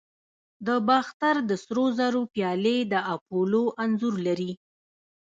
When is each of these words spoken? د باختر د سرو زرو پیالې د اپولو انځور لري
د 0.65 0.67
باختر 0.87 1.35
د 1.49 1.51
سرو 1.63 1.85
زرو 1.97 2.21
پیالې 2.33 2.77
د 2.91 2.93
اپولو 3.15 3.63
انځور 3.83 4.15
لري 4.27 4.51